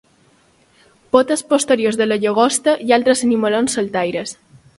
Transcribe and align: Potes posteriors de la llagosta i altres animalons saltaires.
Potes 1.15 1.43
posteriors 1.51 1.99
de 1.99 2.07
la 2.07 2.17
llagosta 2.25 2.75
i 2.89 2.97
altres 2.99 3.23
animalons 3.29 3.79
saltaires. 3.81 4.35